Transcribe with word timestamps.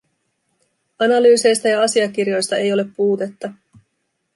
Analyyseista 0.99 1.67
ja 1.67 1.81
asiakirjoista 1.81 2.55
ei 2.55 2.73
ole 2.73 2.85
puutetta. 2.97 3.53